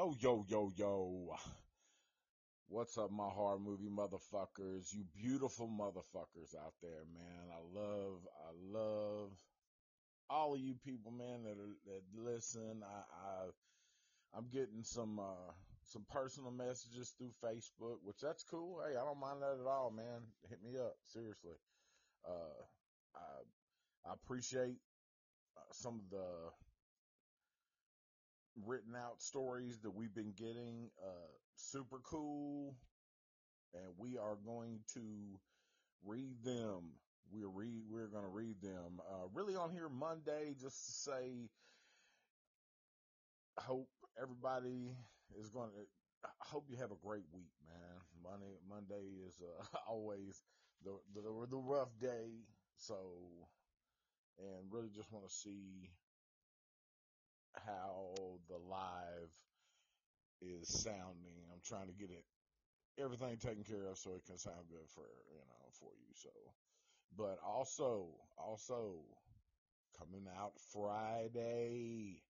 Yo, 0.00 0.14
yo, 0.18 0.42
yo, 0.48 0.72
yo. 0.78 1.36
What's 2.68 2.96
up, 2.96 3.10
my 3.10 3.28
horror 3.28 3.58
movie 3.58 3.90
motherfuckers? 3.90 4.94
You 4.94 5.04
beautiful 5.14 5.68
motherfuckers 5.68 6.56
out 6.56 6.72
there, 6.80 7.04
man. 7.12 7.52
I 7.52 7.78
love, 7.78 8.20
I 8.34 8.78
love 8.78 9.28
all 10.30 10.54
of 10.54 10.60
you 10.60 10.74
people, 10.86 11.12
man, 11.12 11.42
that 11.42 11.58
are, 11.58 11.76
that 11.84 12.00
listen. 12.16 12.82
I, 12.82 12.96
I, 12.96 14.38
I'm 14.38 14.48
getting 14.50 14.84
some, 14.84 15.18
uh, 15.18 15.52
some 15.84 16.06
personal 16.10 16.50
messages 16.50 17.12
through 17.18 17.34
Facebook, 17.44 17.98
which 18.02 18.20
that's 18.22 18.42
cool. 18.42 18.80
Hey, 18.82 18.96
I 18.96 19.04
don't 19.04 19.20
mind 19.20 19.42
that 19.42 19.60
at 19.60 19.68
all, 19.68 19.92
man. 19.94 20.22
Hit 20.48 20.60
me 20.64 20.78
up. 20.78 20.96
Seriously. 21.08 21.60
Uh, 22.26 22.64
I, 23.14 24.08
I 24.10 24.14
appreciate 24.14 24.78
uh, 25.58 25.72
some 25.72 25.96
of 25.96 26.10
the 26.10 26.24
written 28.66 28.94
out 28.96 29.22
stories 29.22 29.78
that 29.82 29.90
we've 29.90 30.14
been 30.14 30.32
getting. 30.36 30.90
Uh, 31.02 31.30
super 31.56 31.98
cool. 32.04 32.76
And 33.74 33.92
we 33.98 34.18
are 34.18 34.36
going 34.44 34.80
to 34.94 35.38
read 36.04 36.42
them. 36.44 36.92
We're 37.32 37.48
read, 37.48 37.82
we're 37.88 38.08
going 38.08 38.24
to 38.24 38.30
read 38.30 38.60
them. 38.60 39.00
Uh, 39.08 39.28
really 39.32 39.54
on 39.54 39.70
here 39.70 39.88
Monday 39.88 40.54
just 40.60 40.86
to 40.86 40.92
say, 40.92 41.48
hope 43.58 43.88
everybody 44.20 44.90
is 45.38 45.48
going 45.48 45.70
to, 45.70 46.26
I 46.26 46.28
hope 46.40 46.66
you 46.68 46.76
have 46.78 46.90
a 46.90 47.06
great 47.06 47.24
week, 47.32 47.52
man. 47.66 48.00
Monday, 48.22 48.56
Monday 48.68 49.06
is, 49.26 49.40
uh, 49.40 49.78
always 49.88 50.42
the, 50.84 50.98
the, 51.14 51.22
the 51.48 51.56
rough 51.56 51.90
day. 52.00 52.46
So, 52.76 52.96
and 54.38 54.72
really 54.72 54.88
just 54.88 55.12
want 55.12 55.28
to 55.28 55.32
see 55.32 55.90
how 57.66 58.14
the 58.48 58.56
live 58.56 59.32
is 60.40 60.68
sounding. 60.68 61.44
I'm 61.52 61.60
trying 61.64 61.88
to 61.88 61.94
get 61.94 62.10
it 62.10 62.24
everything 63.02 63.36
taken 63.38 63.64
care 63.64 63.86
of 63.86 63.96
so 63.98 64.10
it 64.14 64.26
can 64.26 64.38
sound 64.38 64.68
good 64.68 64.88
for 64.94 65.04
you 65.32 65.38
know 65.38 65.68
for 65.78 65.90
you. 65.98 66.14
So, 66.14 66.30
but 67.16 67.38
also 67.46 68.08
also 68.36 69.00
coming 69.98 70.26
out 70.38 70.52
Friday, 70.72 72.22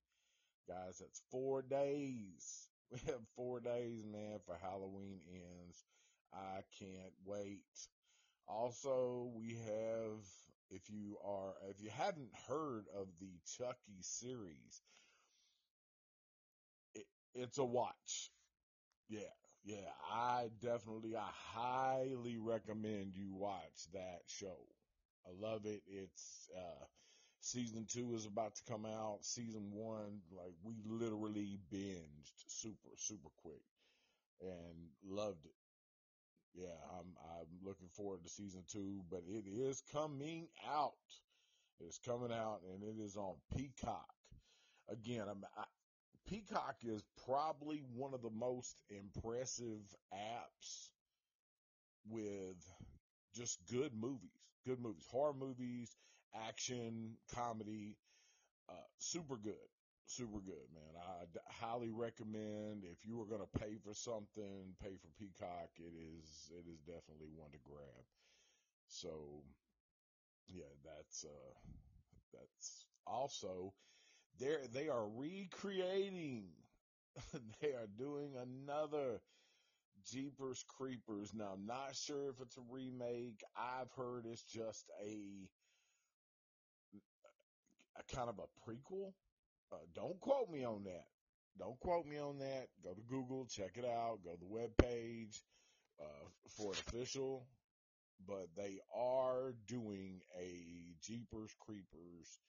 guys. 0.68 0.98
That's 0.98 1.22
four 1.30 1.62
days. 1.62 2.66
We 2.92 2.98
have 3.06 3.20
four 3.36 3.60
days, 3.60 4.04
man, 4.04 4.40
for 4.44 4.56
Halloween 4.60 5.20
ends. 5.32 5.84
I 6.34 6.62
can't 6.76 7.14
wait. 7.24 7.62
Also, 8.48 9.30
we 9.36 9.58
have, 9.64 10.26
if 10.70 10.90
you 10.90 11.16
are, 11.24 11.54
if 11.70 11.80
you 11.80 11.88
hadn't 11.90 12.30
heard 12.48 12.86
of 12.98 13.06
the 13.20 13.30
Chucky 13.56 14.00
series, 14.00 14.82
it's 17.34 17.58
a 17.58 17.64
watch. 17.64 18.30
Yeah, 19.08 19.20
yeah, 19.64 19.90
I 20.10 20.48
definitely, 20.62 21.16
I 21.16 21.28
highly 21.32 22.38
recommend 22.38 23.14
you 23.16 23.34
watch 23.34 23.90
that 23.92 24.22
show. 24.26 24.66
I 25.26 25.30
love 25.38 25.66
it. 25.66 25.82
It's, 25.86 26.48
uh, 26.56 26.84
season 27.40 27.86
two 27.88 28.14
is 28.14 28.26
about 28.26 28.54
to 28.56 28.62
come 28.70 28.86
out. 28.86 29.18
Season 29.22 29.70
one, 29.72 30.20
like 30.30 30.54
we 30.62 30.74
literally 30.86 31.58
binged 31.72 32.32
super, 32.46 32.90
super 32.96 33.28
quick 33.42 33.62
and 34.40 34.88
loved 35.04 35.44
it. 35.44 35.54
Yeah, 36.54 36.76
I'm, 36.98 37.06
I'm 37.36 37.46
looking 37.64 37.88
forward 37.88 38.24
to 38.24 38.30
season 38.30 38.62
two, 38.70 39.02
but 39.10 39.22
it 39.28 39.44
is 39.46 39.82
coming 39.92 40.48
out. 40.68 40.92
It's 41.80 41.98
coming 41.98 42.32
out 42.32 42.60
and 42.72 42.82
it 42.82 43.02
is 43.02 43.16
on 43.16 43.34
Peacock. 43.56 44.14
Again, 44.88 45.26
I'm, 45.30 45.44
I, 45.56 45.64
Peacock 46.26 46.76
is 46.82 47.02
probably 47.26 47.82
one 47.94 48.14
of 48.14 48.22
the 48.22 48.30
most 48.30 48.80
impressive 48.88 49.82
apps 50.14 50.90
with 52.08 52.56
just 53.34 53.58
good 53.70 53.92
movies, 53.94 54.30
good 54.66 54.80
movies, 54.80 55.06
horror 55.10 55.34
movies, 55.34 55.96
action, 56.48 57.16
comedy, 57.34 57.96
uh, 58.68 58.74
super 58.98 59.36
good, 59.36 59.68
super 60.06 60.40
good, 60.40 60.68
man. 60.74 61.02
I 61.02 61.24
d- 61.32 61.40
highly 61.48 61.90
recommend 61.90 62.84
if 62.84 62.98
you 63.06 63.16
were 63.18 63.26
going 63.26 63.42
to 63.42 63.60
pay 63.60 63.76
for 63.84 63.94
something, 63.94 64.74
pay 64.82 64.96
for 65.00 65.08
Peacock. 65.18 65.70
It 65.78 65.94
is, 65.96 66.50
it 66.52 66.66
is 66.70 66.80
definitely 66.80 67.30
one 67.36 67.50
to 67.52 67.58
grab. 67.68 68.04
So 68.88 69.42
yeah, 70.48 70.72
that's, 70.84 71.24
uh, 71.24 71.54
that's 72.32 72.86
also 73.06 73.72
they're, 74.38 74.60
they 74.72 74.88
are 74.88 75.06
recreating, 75.08 76.44
they 77.60 77.68
are 77.68 77.88
doing 77.98 78.30
another 78.36 79.20
Jeepers 80.04 80.64
Creepers. 80.68 81.32
Now, 81.34 81.52
I'm 81.54 81.66
not 81.66 81.94
sure 81.94 82.30
if 82.30 82.40
it's 82.40 82.56
a 82.56 82.62
remake. 82.70 83.42
I've 83.56 83.90
heard 83.92 84.26
it's 84.26 84.42
just 84.42 84.90
a, 85.04 85.48
a 87.98 88.14
kind 88.14 88.28
of 88.28 88.38
a 88.38 88.70
prequel. 88.70 89.12
Uh, 89.72 89.76
don't 89.94 90.18
quote 90.20 90.50
me 90.50 90.64
on 90.64 90.84
that. 90.84 91.04
Don't 91.58 91.78
quote 91.80 92.06
me 92.06 92.18
on 92.18 92.38
that. 92.38 92.68
Go 92.82 92.94
to 92.94 93.02
Google, 93.02 93.46
check 93.46 93.76
it 93.76 93.84
out. 93.84 94.18
Go 94.24 94.32
to 94.32 94.40
the 94.40 94.46
web 94.46 94.70
page 94.78 95.42
uh, 96.00 96.26
for 96.48 96.72
it 96.72 96.82
official. 96.88 97.46
But 98.26 98.48
they 98.56 98.78
are 98.94 99.54
doing 99.66 100.20
a 100.38 100.94
Jeepers 101.02 101.54
Creepers 101.58 102.40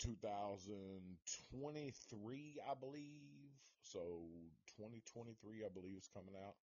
2023, 0.00 2.60
I 2.64 2.74
believe. 2.74 3.52
So 3.82 4.00
2023, 4.76 5.64
I 5.64 5.68
believe, 5.72 5.98
is 5.98 6.08
coming 6.14 6.36
out. 6.36 6.54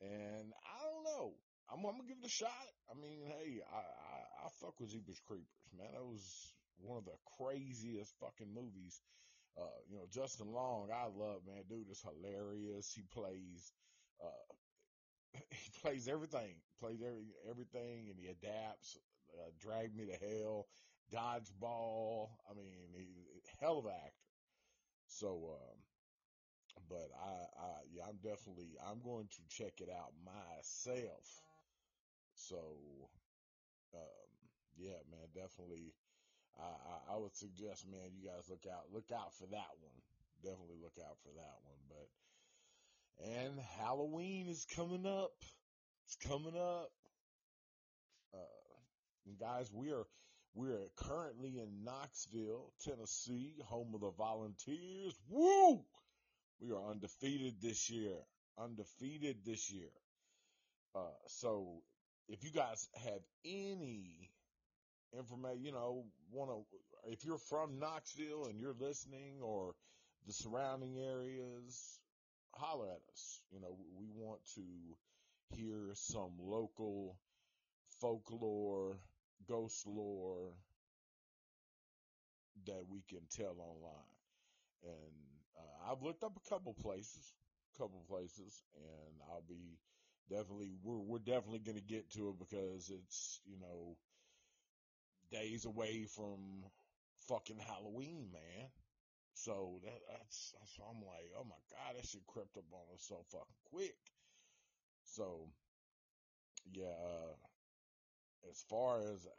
And 0.00 0.54
I 0.54 0.82
don't 0.82 1.04
know. 1.04 1.34
I'm, 1.70 1.84
I'm, 1.84 1.98
gonna 1.98 2.08
give 2.08 2.18
it 2.22 2.26
a 2.26 2.30
shot. 2.30 2.50
I 2.90 2.94
mean, 2.98 3.26
hey, 3.26 3.60
I, 3.66 3.78
I, 3.78 4.46
I 4.46 4.48
fuck 4.60 4.80
with 4.80 4.90
Jeepers 4.90 5.20
Creepers, 5.26 5.70
man. 5.76 5.92
That 5.92 6.04
was 6.04 6.54
one 6.80 6.98
of 6.98 7.04
the 7.04 7.16
craziest 7.36 8.14
fucking 8.20 8.54
movies. 8.54 9.00
Uh, 9.58 9.66
you 9.90 9.96
know, 9.96 10.06
Justin 10.10 10.52
Long, 10.52 10.90
I 10.94 11.06
love, 11.06 11.42
man. 11.46 11.64
Dude 11.68 11.90
is 11.90 12.00
hilarious. 12.00 12.92
He 12.94 13.02
plays, 13.12 13.72
uh, 14.22 14.54
he 15.50 15.70
plays 15.82 16.06
everything, 16.08 16.54
plays 16.80 17.02
every, 17.02 17.34
everything 17.50 18.08
and 18.08 18.18
he 18.18 18.28
adapts, 18.28 18.96
uh, 19.34 19.50
Drag 19.60 19.94
Me 19.96 20.06
to 20.06 20.14
Hell, 20.14 20.66
Dodgeball. 21.12 22.28
I 22.50 22.54
mean, 22.54 22.92
he, 22.94 23.06
hell 23.60 23.78
of 23.78 23.86
an 23.86 23.92
actor. 23.92 24.12
So, 25.06 25.56
um, 25.56 25.78
but 26.88 27.10
I, 27.16 27.64
I, 27.64 27.70
yeah, 27.92 28.02
I'm 28.08 28.18
definitely, 28.22 28.76
I'm 28.88 29.00
going 29.02 29.26
to 29.26 29.42
check 29.48 29.80
it 29.80 29.88
out 29.90 30.12
myself. 30.24 31.24
So, 32.34 32.56
um, 33.94 34.28
yeah, 34.76 35.00
man, 35.10 35.26
definitely. 35.34 35.94
I, 36.58 36.62
I, 36.62 37.14
I 37.14 37.18
would 37.18 37.36
suggest, 37.36 37.86
man, 37.90 38.10
you 38.14 38.28
guys 38.28 38.48
look 38.48 38.66
out, 38.70 38.92
look 38.92 39.10
out 39.14 39.34
for 39.34 39.46
that 39.46 39.72
one. 39.80 39.98
Definitely 40.42 40.78
look 40.82 40.98
out 41.00 41.18
for 41.22 41.32
that 41.34 41.56
one. 41.64 41.80
But, 41.88 42.08
and 43.32 43.58
Halloween 43.78 44.46
is 44.48 44.66
coming 44.76 45.06
up. 45.06 45.32
It's 46.06 46.16
coming 46.28 46.56
up. 46.56 46.90
Uh, 48.34 49.32
guys, 49.40 49.70
we 49.72 49.90
are, 49.90 50.06
we 50.54 50.68
are 50.68 50.88
currently 50.96 51.58
in 51.58 51.84
Knoxville, 51.84 52.72
Tennessee, 52.84 53.54
home 53.64 53.94
of 53.94 54.00
the 54.00 54.10
Volunteers. 54.10 55.14
Woo! 55.28 55.84
We 56.60 56.72
are 56.72 56.90
undefeated 56.90 57.60
this 57.60 57.90
year. 57.90 58.16
Undefeated 58.58 59.44
this 59.44 59.70
year. 59.70 59.90
Uh, 60.94 61.10
so 61.26 61.82
if 62.28 62.42
you 62.42 62.50
guys 62.50 62.88
have 63.04 63.20
any 63.44 64.30
information, 65.16 65.64
you 65.64 65.72
know, 65.72 66.04
want 66.32 66.50
to, 66.50 67.10
if 67.12 67.24
you're 67.24 67.38
from 67.38 67.78
Knoxville 67.78 68.46
and 68.46 68.58
you're 68.58 68.74
listening 68.78 69.40
or 69.42 69.74
the 70.26 70.32
surrounding 70.32 70.98
areas, 70.98 72.00
holler 72.54 72.88
at 72.88 73.00
us. 73.12 73.40
You 73.50 73.60
know, 73.60 73.76
we 73.98 74.08
want 74.14 74.40
to 74.56 74.62
hear 75.56 75.90
some 75.94 76.32
local 76.38 77.16
folklore, 78.00 78.98
ghost 79.46 79.86
lore 79.86 80.52
that 82.66 82.84
we 82.88 83.02
can 83.08 83.20
tell 83.30 83.56
online. 83.58 84.14
And 84.82 85.14
uh, 85.56 85.92
I've 85.92 86.02
looked 86.02 86.24
up 86.24 86.36
a 86.36 86.48
couple 86.48 86.74
places, 86.74 87.32
couple 87.76 88.02
places, 88.08 88.62
and 88.76 89.14
I'll 89.30 89.44
be 89.48 89.78
definitely 90.30 90.76
we're 90.82 90.98
we're 90.98 91.18
definitely 91.18 91.60
going 91.60 91.78
to 91.78 91.94
get 91.94 92.10
to 92.12 92.28
it 92.28 92.38
because 92.38 92.90
it's 92.90 93.40
you 93.46 93.58
know 93.58 93.96
days 95.30 95.64
away 95.64 96.04
from 96.04 96.64
fucking 97.28 97.58
Halloween, 97.58 98.28
man. 98.32 98.68
So 99.34 99.80
that, 99.84 100.00
that's 100.10 100.54
that's 100.58 100.78
I'm 100.90 101.00
like, 101.06 101.30
oh 101.38 101.44
my 101.44 101.60
god, 101.70 101.96
that 101.96 102.06
shit 102.06 102.26
crept 102.26 102.56
up 102.56 102.64
on 102.72 102.94
us 102.94 103.04
so 103.08 103.24
fucking 103.30 103.62
quick. 103.70 103.96
So 105.04 105.48
yeah, 106.72 106.86
uh, 106.86 107.34
as 108.50 108.64
far 108.68 109.00
as 109.00 109.26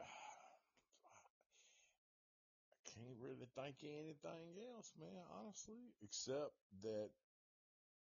I 2.72 2.78
can't 2.84 3.18
really 3.22 3.48
think 3.54 3.76
of 3.82 3.88
anything 3.88 4.58
else, 4.74 4.92
man, 4.98 5.24
honestly, 5.40 5.94
except 6.02 6.52
that 6.82 7.10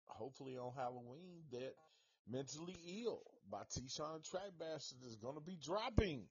hopefully 0.05 0.57
on 0.57 0.71
Halloween 0.75 1.43
that 1.51 1.73
Mentally 2.29 2.75
Ill 3.05 3.21
by 3.49 3.61
T-Sean 3.73 4.21
Track 4.21 4.51
Bastard 4.59 4.99
is 5.05 5.15
going 5.15 5.35
to 5.35 5.41
be 5.41 5.57
dropping. 5.63 6.23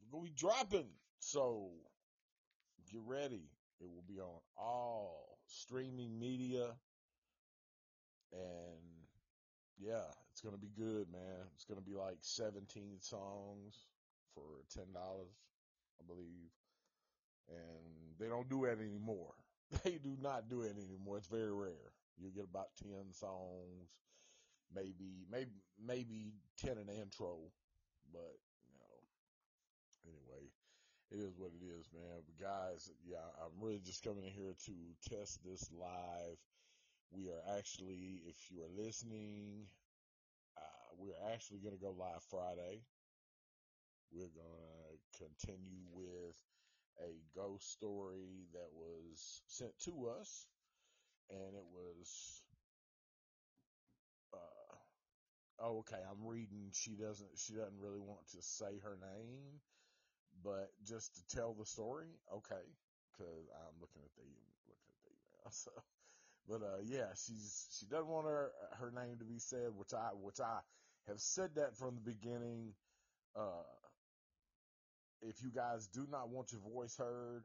We're 0.00 0.18
going 0.18 0.26
to 0.26 0.30
be 0.30 0.36
dropping. 0.36 0.88
So 1.18 1.70
get 2.90 3.00
ready. 3.04 3.50
It 3.80 3.88
will 3.88 4.04
be 4.06 4.20
on 4.20 4.40
all 4.56 5.38
streaming 5.46 6.18
media. 6.18 6.66
And 8.32 8.80
yeah, 9.78 10.04
it's 10.32 10.42
to 10.54 10.60
be 10.60 10.72
good, 10.76 11.06
man. 11.12 11.46
It's 11.54 11.64
to 11.64 11.84
be 11.84 11.96
like 11.96 12.18
17 12.20 13.00
songs 13.00 13.86
for 14.34 14.42
$10, 14.78 14.84
I 14.94 16.04
believe. 16.06 16.50
And 17.48 18.16
they 18.18 18.28
don't 18.28 18.48
do 18.48 18.66
that 18.66 18.80
anymore. 18.80 19.34
They 19.84 19.98
do 20.02 20.16
not 20.20 20.48
do 20.48 20.62
it 20.62 20.74
anymore. 20.76 21.18
It's 21.18 21.28
very 21.28 21.52
rare. 21.52 21.92
You 22.18 22.30
get 22.34 22.48
about 22.50 22.74
10 22.82 22.90
songs, 23.12 23.86
maybe, 24.74 25.24
maybe, 25.30 25.62
maybe 25.78 26.34
10 26.58 26.72
an 26.72 26.88
intro, 26.88 27.38
but 28.12 28.34
you 28.66 28.74
know, 28.78 30.10
anyway, 30.10 30.50
it 31.12 31.20
is 31.20 31.38
what 31.38 31.52
it 31.54 31.64
is, 31.64 31.86
man. 31.94 32.22
But 32.26 32.44
guys, 32.44 32.90
yeah, 33.06 33.22
I'm 33.40 33.62
really 33.62 33.80
just 33.84 34.02
coming 34.02 34.24
in 34.24 34.32
here 34.32 34.54
to 34.66 35.16
test 35.16 35.38
this 35.44 35.70
live. 35.72 36.38
We 37.12 37.28
are 37.28 37.56
actually, 37.58 38.22
if 38.26 38.36
you 38.50 38.62
are 38.62 38.84
listening, 38.84 39.66
we're 40.98 41.32
actually 41.32 41.58
going 41.58 41.76
to 41.76 41.80
go 41.82 41.94
live 41.96 42.22
Friday. 42.30 42.82
We're 44.12 44.34
going 44.34 44.50
to 44.50 45.24
continue 45.24 45.86
with 45.92 46.36
a 46.98 47.12
ghost 47.34 47.72
story 47.72 48.46
that 48.52 48.68
was 48.74 49.42
sent 49.46 49.72
to 49.84 50.08
us, 50.18 50.46
and 51.30 51.54
it 51.54 51.64
was. 51.72 52.42
Uh, 54.34 54.76
oh, 55.60 55.78
okay. 55.78 56.02
I'm 56.10 56.26
reading. 56.26 56.70
She 56.72 56.92
doesn't. 56.96 57.30
She 57.36 57.54
doesn't 57.54 57.80
really 57.80 58.00
want 58.00 58.26
to 58.32 58.42
say 58.42 58.80
her 58.82 58.98
name, 59.00 59.60
but 60.42 60.70
just 60.84 61.14
to 61.16 61.36
tell 61.36 61.54
the 61.54 61.66
story, 61.66 62.08
okay. 62.34 62.66
Because 63.12 63.48
I'm 63.52 63.76
looking 63.80 64.02
at 64.02 64.14
the 64.16 64.26
looking 64.68 64.90
at 64.90 65.02
the 65.04 65.10
email. 65.10 65.50
So, 65.50 65.70
but 66.48 66.62
uh, 66.62 66.78
yeah, 66.84 67.08
she's 67.14 67.66
she 67.78 67.86
doesn't 67.86 68.08
want 68.08 68.26
her 68.26 68.50
her 68.72 68.90
name 68.90 69.18
to 69.18 69.24
be 69.24 69.38
said, 69.38 69.68
which 69.76 69.92
I 69.94 70.10
which 70.14 70.40
I 70.40 70.60
have 71.06 71.20
said 71.20 71.54
that 71.56 71.76
from 71.76 71.94
the 71.96 72.00
beginning. 72.00 72.74
Uh, 73.36 73.62
if 75.22 75.42
you 75.42 75.50
guys 75.50 75.86
do 75.88 76.06
not 76.10 76.30
want 76.30 76.52
your 76.52 76.60
voice 76.62 76.96
heard, 76.96 77.44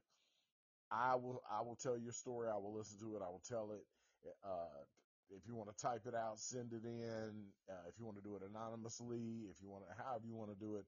I 0.91 1.15
will 1.15 1.41
I 1.49 1.61
will 1.61 1.75
tell 1.75 1.97
your 1.97 2.13
story. 2.13 2.49
I 2.49 2.55
will 2.57 2.73
listen 2.73 2.99
to 2.99 3.15
it. 3.15 3.21
I 3.21 3.29
will 3.29 3.43
tell 3.47 3.71
it. 3.71 3.85
Uh, 4.43 4.83
if 5.31 5.47
you 5.47 5.55
want 5.55 5.69
to 5.75 5.81
type 5.81 6.05
it 6.05 6.15
out, 6.15 6.39
send 6.39 6.73
it 6.73 6.85
in. 6.85 7.51
Uh, 7.69 7.73
if 7.89 7.97
you 7.99 8.05
want 8.05 8.17
to 8.17 8.23
do 8.23 8.35
it 8.35 8.43
anonymously, 8.49 9.45
if 9.49 9.61
you 9.61 9.69
want 9.69 9.83
to, 9.87 10.03
however 10.03 10.25
you 10.27 10.35
want 10.35 10.51
to 10.51 10.57
do 10.59 10.75
it, 10.77 10.85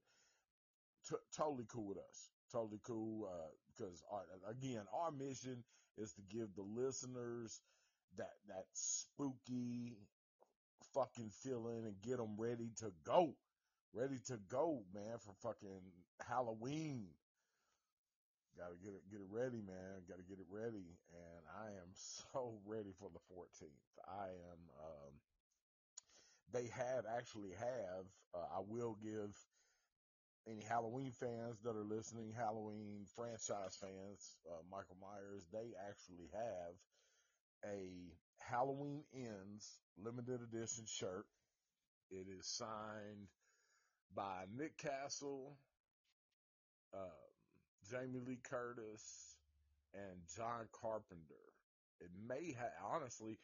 t- 1.08 1.16
totally 1.36 1.66
cool 1.68 1.86
with 1.88 1.98
us. 1.98 2.30
Totally 2.52 2.80
cool. 2.84 3.28
Uh, 3.30 3.50
because 3.66 4.02
our, 4.10 4.22
again, 4.48 4.82
our 4.92 5.10
mission 5.10 5.64
is 5.96 6.12
to 6.14 6.22
give 6.22 6.54
the 6.54 6.62
listeners 6.62 7.60
that, 8.18 8.34
that 8.48 8.66
spooky 8.74 9.96
fucking 10.94 11.30
feeling 11.42 11.84
and 11.84 11.94
get 12.02 12.18
them 12.18 12.36
ready 12.36 12.70
to 12.78 12.92
go. 13.04 13.34
Ready 13.94 14.18
to 14.26 14.38
go, 14.50 14.82
man, 14.94 15.16
for 15.18 15.32
fucking 15.42 15.80
Halloween. 16.28 17.06
Gotta 18.58 18.74
get 18.82 18.92
it, 18.92 19.02
get 19.10 19.20
it 19.20 19.30
ready, 19.30 19.62
man. 19.62 20.02
Gotta 20.08 20.26
get 20.28 20.38
it 20.38 20.50
ready. 20.50 20.98
And 21.14 21.42
I 21.56 21.68
am 21.78 21.90
so 21.94 22.58
ready 22.66 22.92
for 22.98 23.08
the 23.08 23.22
14th. 23.32 23.88
I 24.06 24.28
am, 24.28 24.60
um, 24.82 25.12
they 26.52 26.66
have 26.74 27.04
actually 27.16 27.52
have, 27.58 28.04
uh, 28.34 28.58
I 28.58 28.60
will 28.66 28.98
give 29.02 29.30
any 30.48 30.64
Halloween 30.64 31.12
fans 31.12 31.60
that 31.62 31.76
are 31.76 31.84
listening, 31.84 32.32
Halloween 32.36 33.04
franchise 33.14 33.76
fans, 33.76 34.36
uh, 34.48 34.64
Michael 34.70 34.96
Myers, 35.00 35.46
they 35.52 35.76
actually 35.88 36.28
have 36.32 36.74
a 37.64 38.12
Halloween 38.38 39.02
Ends 39.14 39.78
limited 40.02 40.40
edition 40.42 40.84
shirt. 40.86 41.26
It 42.10 42.26
is 42.28 42.46
signed 42.46 43.28
by 44.14 44.44
Nick 44.56 44.78
Castle, 44.78 45.56
um, 46.94 47.00
Jamie 47.90 48.20
Lee 48.26 48.40
Curtis, 48.42 49.36
and 49.94 50.20
John 50.34 50.68
Carpenter. 50.72 51.44
It 52.00 52.10
may 52.26 52.54
have, 52.58 52.72
honestly, 52.84 53.38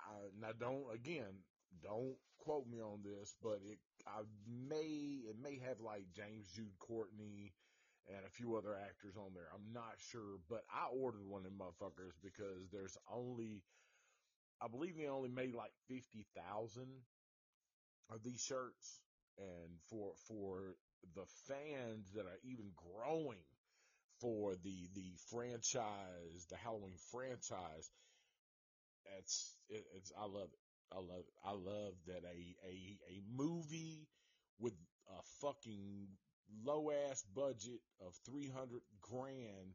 I, 0.00 0.12
now 0.40 0.52
don't, 0.58 0.84
again, 0.94 1.42
don't 1.82 2.16
quote 2.38 2.66
me 2.68 2.80
on 2.80 3.00
this, 3.02 3.34
but 3.42 3.58
it, 3.64 3.78
I 4.06 4.20
may, 4.68 5.22
it 5.28 5.36
may 5.42 5.58
have 5.66 5.80
like 5.80 6.06
James 6.14 6.46
Jude 6.54 6.78
Courtney 6.78 7.52
and 8.08 8.24
a 8.26 8.30
few 8.30 8.56
other 8.56 8.74
actors 8.74 9.16
on 9.16 9.32
there. 9.34 9.48
I'm 9.54 9.72
not 9.72 9.96
sure, 10.10 10.38
but 10.48 10.64
I 10.70 10.86
ordered 10.92 11.26
one 11.26 11.44
of 11.44 11.44
them 11.44 11.58
motherfuckers 11.58 12.14
because 12.22 12.68
there's 12.72 12.96
only, 13.12 13.62
I 14.60 14.68
believe 14.68 14.96
they 14.96 15.08
only 15.08 15.30
made 15.30 15.54
like 15.54 15.72
50,000 15.88 16.82
of 18.10 18.22
these 18.22 18.40
shirts. 18.40 19.00
And 19.38 19.80
for, 19.90 20.12
for 20.28 20.76
the 21.14 21.24
fans 21.48 22.12
that 22.14 22.26
are 22.26 22.38
even 22.44 22.70
growing 22.76 23.42
for 24.20 24.54
the, 24.62 24.88
the 24.94 25.12
franchise, 25.30 26.46
the 26.50 26.56
Halloween 26.56 26.96
franchise, 27.10 27.90
it's, 29.18 29.54
it, 29.68 29.84
it's, 29.96 30.12
I 30.18 30.24
love 30.24 30.48
it. 30.52 30.58
I 30.92 30.98
love. 30.98 31.24
I 31.44 31.52
love 31.52 31.94
that 32.06 32.22
a, 32.24 32.56
a, 32.68 32.98
a 33.10 33.22
movie 33.36 34.06
with 34.60 34.74
a 35.08 35.22
fucking 35.40 36.06
low 36.64 36.90
ass 37.10 37.24
budget 37.34 37.80
of 38.00 38.14
300 38.26 38.80
grand, 39.00 39.74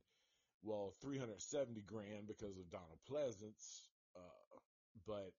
well, 0.63 0.93
370 1.01 1.81
grand 1.81 2.27
because 2.27 2.57
of 2.57 2.69
Donald 2.69 2.99
Pleasence, 3.09 3.87
uh, 4.15 4.59
but 5.07 5.31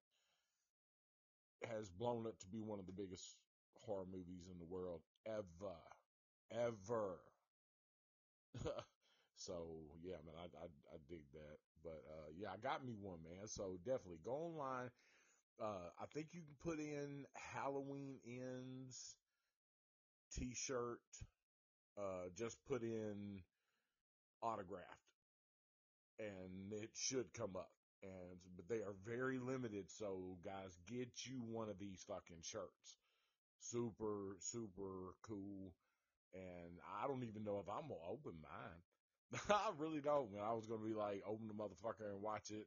has 1.68 1.90
blown 1.90 2.26
up 2.26 2.38
to 2.40 2.46
be 2.49 2.60
one 2.60 2.78
of 2.78 2.87
the 2.87 2.92
biggest 2.92 3.37
horror 3.84 4.06
movies 4.10 4.49
in 4.50 4.58
the 4.58 4.64
world 4.64 5.00
ever, 5.26 5.76
ever. 6.52 7.20
so 9.37 9.66
yeah, 10.02 10.16
man, 10.25 10.34
I, 10.38 10.44
I, 10.44 10.66
I 10.94 10.96
dig 11.08 11.22
that. 11.32 11.58
But, 11.82 12.02
uh, 12.10 12.28
yeah, 12.37 12.49
I 12.52 12.56
got 12.58 12.84
me 12.84 12.94
one, 13.00 13.18
man. 13.22 13.46
So 13.46 13.78
definitely 13.84 14.20
go 14.25 14.32
online. 14.32 14.90
Uh, 15.60 15.88
I 16.00 16.06
think 16.14 16.28
you 16.32 16.40
can 16.42 16.56
put 16.62 16.78
in 16.78 17.25
Halloween 17.34 18.16
ends 18.26 19.16
t-shirt, 20.37 21.00
uh, 21.99 22.28
just 22.37 22.56
put 22.66 22.82
in 22.82 23.42
autographed 24.42 24.87
and 26.18 26.72
it 26.72 26.90
should 26.94 27.32
come 27.34 27.56
up. 27.56 27.70
And, 28.02 28.38
but 28.56 28.68
they 28.68 28.80
are 28.80 28.94
very 29.04 29.38
limited. 29.38 29.90
So 29.90 30.37
guys, 30.44 30.76
get 30.88 31.10
you 31.25 31.40
one 31.40 31.68
of 31.68 31.78
these 31.78 32.04
fucking 32.08 32.42
shirts. 32.42 32.99
Super, 33.60 34.37
super 34.40 35.16
cool. 35.22 35.75
And 36.32 36.78
I 37.02 37.06
don't 37.06 37.25
even 37.25 37.44
know 37.44 37.58
if 37.58 37.68
I'm 37.68 37.88
gonna 37.88 38.08
open 38.08 38.32
mine. 38.40 39.40
I 39.50 39.70
really 39.78 40.00
don't, 40.00 40.32
man. 40.32 40.42
I 40.44 40.54
was 40.54 40.66
gonna 40.66 40.87
be 40.87 40.94
like, 40.94 41.22
open 41.26 41.49
the 41.49 41.54
motherfucker 41.54 42.08
and 42.10 42.22
watch 42.22 42.50
it 42.50 42.66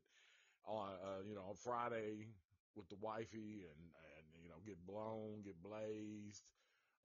on, 0.65 0.89
uh, 1.03 1.23
you 1.27 1.35
know, 1.35 1.45
on 1.49 1.55
Friday 1.55 2.27
with 2.75 2.89
the 2.89 2.97
wifey 3.01 3.65
and, 3.65 3.81
and, 3.81 4.25
you 4.43 4.49
know, 4.49 4.61
get 4.65 4.77
blown, 4.85 5.41
get 5.43 5.61
blazed, 5.63 6.43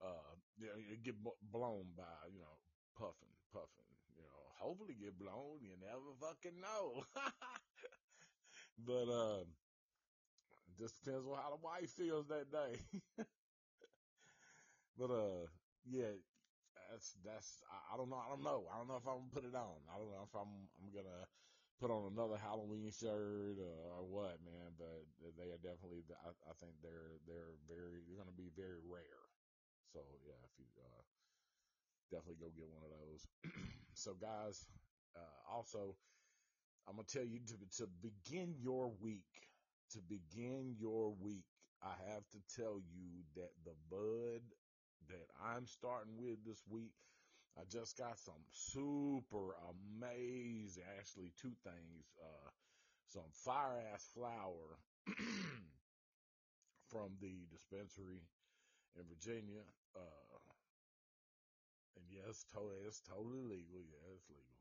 uh, 0.02 0.34
you 0.58 0.96
get 1.02 1.14
blown 1.42 1.86
by, 1.96 2.28
you 2.32 2.40
know, 2.40 2.56
puffing, 2.96 3.34
puffing, 3.52 3.90
you 4.16 4.22
know, 4.22 4.42
hopefully 4.58 4.94
get 4.94 5.18
blown. 5.18 5.58
You 5.62 5.74
never 5.80 6.14
fucking 6.20 6.60
know. 6.60 7.04
but, 8.78 9.08
uh, 9.10 9.44
just 10.78 11.02
depends 11.04 11.26
on 11.26 11.36
how 11.36 11.50
the 11.50 11.62
wife 11.62 11.90
feels 11.90 12.28
that 12.28 12.50
day. 12.52 12.78
but, 14.98 15.10
uh, 15.10 15.46
yeah, 15.88 16.12
that's, 16.90 17.14
that's, 17.24 17.62
I, 17.70 17.94
I, 17.94 17.96
don't 17.96 18.10
know. 18.10 18.20
I 18.20 18.28
don't 18.30 18.42
know. 18.44 18.66
I 18.72 18.78
don't 18.78 18.88
know 18.88 18.96
if 19.00 19.06
I'm 19.06 19.28
gonna 19.28 19.34
put 19.34 19.44
it 19.44 19.54
on. 19.56 19.80
I 19.90 19.98
don't 19.98 20.10
know 20.10 20.24
if 20.26 20.34
I'm, 20.34 20.68
I'm 20.80 20.90
gonna 20.94 21.26
put 21.80 21.90
on 21.90 22.12
another 22.12 22.38
Halloween 22.38 22.90
shirt 22.90 23.58
or, 23.60 23.78
or 24.00 24.04
what, 24.06 24.38
man, 24.44 24.74
but 24.78 25.04
they 25.38 25.50
are 25.50 25.62
definitely, 25.62 26.04
I, 26.24 26.30
I 26.50 26.54
think 26.60 26.74
they're, 26.82 27.18
they're 27.26 27.56
very, 27.68 28.02
they're 28.06 28.18
gonna 28.18 28.36
be 28.36 28.50
very 28.56 28.80
rare. 28.82 29.24
So 29.92 30.00
yeah, 30.26 30.38
if 30.44 30.54
you, 30.58 30.66
uh, 30.78 31.02
definitely 32.10 32.40
go 32.40 32.50
get 32.56 32.68
one 32.68 32.84
of 32.84 32.92
those. 32.92 33.22
so 33.94 34.14
guys, 34.20 34.66
uh, 35.16 35.54
also, 35.54 35.96
I'm 36.88 36.96
going 36.96 37.06
to 37.06 37.18
tell 37.18 37.26
you 37.26 37.40
to, 37.46 37.82
to 37.82 37.88
begin 38.00 38.54
your 38.60 38.92
week, 39.00 39.48
to 39.92 39.98
begin 40.08 40.74
your 40.78 41.14
week, 41.20 41.44
I 41.82 41.94
have 42.12 42.24
to 42.32 42.40
tell 42.56 42.80
you 42.92 43.22
that 43.36 43.50
the 43.64 43.74
bud 43.90 44.42
that 45.08 45.28
I'm 45.42 45.66
starting 45.66 46.16
with 46.18 46.44
this 46.44 46.62
week, 46.68 46.92
I 47.58 47.62
just 47.70 47.96
got 47.96 48.18
some 48.18 48.42
super 48.50 49.54
amazing, 49.70 50.82
actually 50.98 51.32
two 51.40 51.52
things, 51.64 52.06
uh, 52.22 52.50
some 53.08 53.30
fire 53.32 53.82
ass 53.92 54.06
flour 54.14 54.78
from 56.90 57.10
the 57.20 57.46
dispensary 57.50 58.22
in 58.96 59.04
Virginia. 59.08 59.62
Uh, 59.96 60.38
and 61.98 62.06
yes, 62.06 62.46
totally, 62.54 62.86
it's 62.86 63.02
totally 63.02 63.42
legal. 63.42 63.82
Yeah, 63.82 64.14
it's 64.14 64.30
legal. 64.30 64.58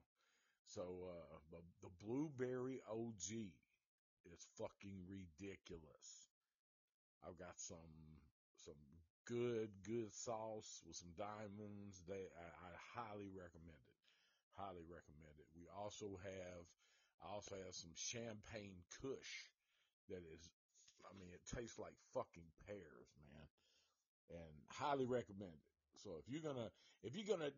So, 0.65 0.83
uh, 1.05 1.37
the, 1.53 1.61
the 1.85 1.93
blueberry 2.01 2.81
OG 2.89 3.53
is 4.25 4.41
fucking 4.57 5.05
ridiculous. 5.05 6.33
I've 7.21 7.37
got 7.37 7.55
some, 7.61 7.93
some 8.65 8.81
good, 9.29 9.69
good 9.85 10.11
sauce 10.11 10.81
with 10.85 10.97
some 10.97 11.13
diamonds. 11.13 12.01
They, 12.09 12.25
I, 12.33 12.47
I 12.49 12.71
highly 12.97 13.29
recommend 13.29 13.79
it. 13.85 13.97
Highly 14.57 14.83
recommend 14.89 15.37
it. 15.37 15.47
We 15.53 15.69
also 15.69 16.17
have, 16.25 16.65
I 17.21 17.29
also 17.37 17.53
have 17.53 17.77
some 17.77 17.93
champagne 17.93 18.81
kush 18.99 19.53
that 20.09 20.25
is, 20.33 20.41
I 21.05 21.13
mean, 21.15 21.29
it 21.29 21.45
tastes 21.45 21.77
like 21.77 21.93
fucking 22.13 22.49
pears, 22.65 23.09
man. 23.21 23.47
And 24.41 24.55
highly 24.67 25.05
recommend 25.05 25.55
it. 25.55 25.76
So 25.95 26.11
if 26.19 26.31
you're 26.31 26.41
gonna, 26.41 26.69
if 27.03 27.15
you're 27.15 27.37
gonna 27.37 27.51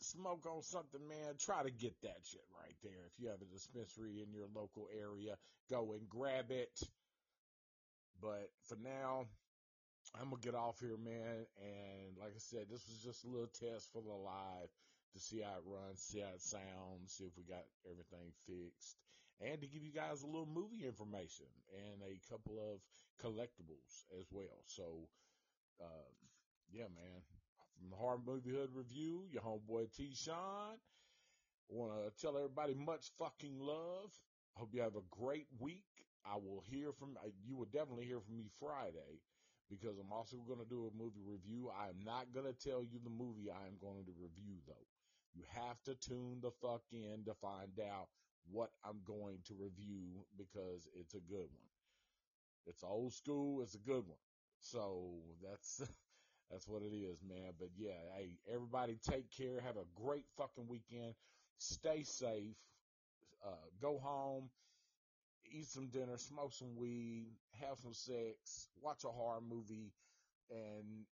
smoke 0.00 0.46
on 0.46 0.62
something, 0.62 1.00
man, 1.08 1.34
try 1.38 1.62
to 1.62 1.70
get 1.70 1.94
that 2.02 2.22
shit 2.22 2.44
right 2.54 2.76
there. 2.82 3.06
If 3.06 3.18
you 3.18 3.28
have 3.28 3.42
a 3.42 3.52
dispensary 3.52 4.22
in 4.22 4.32
your 4.32 4.46
local 4.54 4.88
area, 4.94 5.36
go 5.70 5.92
and 5.92 6.08
grab 6.08 6.50
it. 6.50 6.78
But 8.20 8.50
for 8.68 8.76
now, 8.82 9.26
I'm 10.14 10.30
gonna 10.30 10.42
get 10.42 10.54
off 10.54 10.80
here, 10.80 10.96
man. 10.96 11.46
And 11.58 12.16
like 12.18 12.32
I 12.34 12.42
said, 12.42 12.66
this 12.70 12.86
was 12.86 13.00
just 13.04 13.24
a 13.24 13.28
little 13.28 13.50
test 13.60 13.92
for 13.92 14.02
the 14.02 14.14
live 14.14 14.70
to 15.14 15.18
see 15.20 15.40
how 15.40 15.58
it 15.58 15.66
runs, 15.66 16.00
see 16.00 16.20
how 16.20 16.34
it 16.34 16.42
sounds, 16.42 17.12
see 17.12 17.24
if 17.24 17.36
we 17.36 17.44
got 17.44 17.64
everything 17.88 18.32
fixed, 18.46 18.96
and 19.40 19.60
to 19.60 19.66
give 19.66 19.82
you 19.82 19.92
guys 19.92 20.22
a 20.22 20.26
little 20.26 20.48
movie 20.48 20.86
information 20.86 21.46
and 21.72 22.02
a 22.02 22.18
couple 22.30 22.58
of 22.58 22.80
collectibles 23.22 24.04
as 24.18 24.26
well. 24.30 24.62
So, 24.66 25.08
uh, 25.80 26.08
yeah, 26.70 26.88
man. 26.94 27.22
From 27.78 27.90
the 27.90 27.96
Horror 27.96 28.18
Movie 28.26 28.50
Hood 28.50 28.70
Review, 28.74 29.24
your 29.30 29.42
homeboy 29.42 29.92
T. 29.96 30.10
Sean. 30.14 30.76
Want 31.68 31.92
to 31.92 32.20
tell 32.20 32.36
everybody 32.36 32.74
much 32.74 33.10
fucking 33.18 33.60
love. 33.60 34.10
Hope 34.54 34.70
you 34.74 34.80
have 34.80 34.96
a 34.96 35.06
great 35.10 35.46
week. 35.60 35.84
I 36.24 36.36
will 36.36 36.62
hear 36.68 36.92
from 36.92 37.16
you. 37.46 37.56
Will 37.56 37.66
definitely 37.66 38.06
hear 38.06 38.20
from 38.20 38.36
me 38.36 38.50
Friday 38.58 39.22
because 39.70 39.98
I'm 39.98 40.12
also 40.12 40.38
going 40.46 40.58
to 40.58 40.68
do 40.68 40.90
a 40.90 40.98
movie 40.98 41.22
review. 41.24 41.70
I 41.70 41.88
am 41.88 42.00
not 42.04 42.32
going 42.34 42.46
to 42.46 42.52
tell 42.68 42.82
you 42.82 42.98
the 43.04 43.10
movie 43.10 43.50
I 43.50 43.66
am 43.66 43.78
going 43.80 44.04
to 44.06 44.12
review 44.18 44.56
though. 44.66 44.86
You 45.34 45.42
have 45.54 45.80
to 45.84 45.94
tune 45.94 46.40
the 46.42 46.50
fuck 46.50 46.82
in 46.90 47.24
to 47.26 47.34
find 47.34 47.78
out 47.80 48.08
what 48.50 48.70
I'm 48.84 49.00
going 49.06 49.38
to 49.46 49.54
review 49.54 50.24
because 50.36 50.88
it's 50.94 51.14
a 51.14 51.20
good 51.30 51.46
one. 51.52 51.70
It's 52.66 52.82
old 52.82 53.12
school. 53.12 53.62
It's 53.62 53.74
a 53.74 53.78
good 53.78 54.06
one. 54.06 54.24
So 54.60 55.20
that's, 55.42 55.82
that's 56.50 56.66
what 56.68 56.82
it 56.82 56.94
is, 56.94 57.18
man. 57.28 57.52
But 57.58 57.68
yeah, 57.76 57.98
hey, 58.16 58.38
everybody 58.52 58.98
take 59.10 59.30
care. 59.36 59.60
Have 59.60 59.76
a 59.76 59.86
great 60.02 60.24
fucking 60.36 60.68
weekend. 60.68 61.14
Stay 61.58 62.02
safe. 62.04 62.56
Uh, 63.44 63.50
go 63.80 63.98
home 63.98 64.50
eat 65.50 65.66
some 65.66 65.88
dinner, 65.88 66.16
smoke 66.16 66.52
some 66.52 66.76
weed, 66.76 67.26
have 67.60 67.78
some 67.78 67.94
sex, 67.94 68.68
watch 68.82 69.04
a 69.04 69.08
horror 69.08 69.40
movie, 69.40 69.92
and 70.50 71.06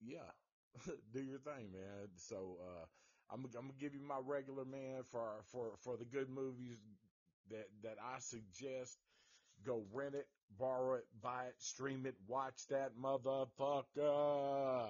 yeah, 0.00 0.30
do 1.12 1.20
your 1.20 1.38
thing, 1.38 1.72
man. 1.72 2.08
So 2.16 2.56
uh, 2.60 2.84
I'm 3.32 3.44
I'm 3.56 3.68
gonna 3.68 3.80
give 3.80 3.94
you 3.94 4.02
my 4.02 4.18
regular 4.24 4.64
man 4.64 5.02
for 5.10 5.42
for 5.52 5.72
for 5.82 5.96
the 5.96 6.04
good 6.04 6.28
movies 6.28 6.78
that 7.50 7.68
that 7.82 7.96
I 8.02 8.18
suggest. 8.20 8.98
Go 9.64 9.82
rent 9.92 10.14
it, 10.14 10.26
borrow 10.58 10.94
it, 10.94 11.06
buy 11.22 11.44
it, 11.44 11.54
stream 11.58 12.06
it, 12.06 12.14
watch 12.26 12.66
that 12.70 12.92
motherfucker. 13.00 14.88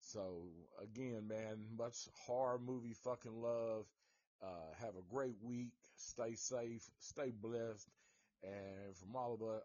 So 0.00 0.42
again, 0.82 1.28
man, 1.28 1.64
much 1.76 1.96
horror 2.26 2.58
movie 2.64 2.94
fucking 3.04 3.42
love. 3.42 3.86
Uh, 4.42 4.74
have 4.80 4.94
a 4.96 5.14
great 5.14 5.36
week. 5.42 5.72
Stay 5.96 6.34
safe. 6.34 6.82
Stay 7.00 7.30
blessed. 7.30 7.88
And 8.42 8.96
from 8.96 9.16
all 9.16 9.34
of 9.34 9.42
us, 9.42 9.62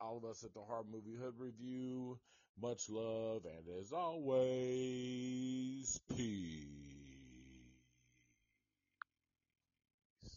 all 0.00 0.16
of 0.16 0.24
us 0.24 0.42
at 0.44 0.54
the 0.54 0.60
Horror 0.60 0.84
Movie 0.90 1.14
Hood 1.14 1.34
Review, 1.38 2.18
much 2.60 2.88
love. 2.88 3.44
And 3.44 3.80
as 3.80 3.92
always, 3.92 6.00
peace. 6.16 6.93